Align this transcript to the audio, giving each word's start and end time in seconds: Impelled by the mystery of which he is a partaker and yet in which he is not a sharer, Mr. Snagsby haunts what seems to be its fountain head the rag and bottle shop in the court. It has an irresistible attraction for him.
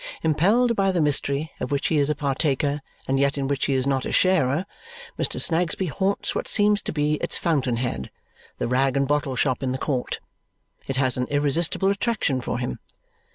Impelled 0.23 0.75
by 0.75 0.89
the 0.91 0.99
mystery 0.99 1.51
of 1.59 1.69
which 1.71 1.89
he 1.89 1.97
is 1.99 2.09
a 2.09 2.15
partaker 2.15 2.81
and 3.07 3.19
yet 3.19 3.37
in 3.37 3.47
which 3.47 3.67
he 3.67 3.73
is 3.73 3.85
not 3.85 4.03
a 4.03 4.11
sharer, 4.11 4.65
Mr. 5.19 5.39
Snagsby 5.39 5.85
haunts 5.91 6.33
what 6.33 6.47
seems 6.47 6.81
to 6.81 6.91
be 6.91 7.19
its 7.21 7.37
fountain 7.37 7.75
head 7.77 8.09
the 8.57 8.67
rag 8.67 8.97
and 8.97 9.07
bottle 9.07 9.35
shop 9.35 9.61
in 9.61 9.73
the 9.73 9.77
court. 9.77 10.19
It 10.87 10.95
has 10.95 11.17
an 11.17 11.27
irresistible 11.29 11.89
attraction 11.91 12.41
for 12.41 12.57
him. 12.57 12.79